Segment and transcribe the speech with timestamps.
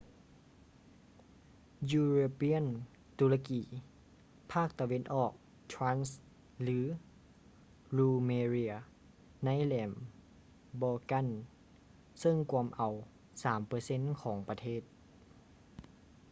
[1.99, 2.65] european
[3.17, 3.63] turkey
[4.51, 5.33] ພາກຕາເວັນອອກ
[5.71, 6.13] thrace
[6.61, 6.79] ຫຼື
[7.97, 8.75] rumelia
[9.45, 9.91] ໃນແຫຼມ
[10.81, 11.27] balkan
[12.19, 12.93] ເຊິ່ງກວມເອົາ
[13.57, 14.81] 3% ຂອງປະເທດ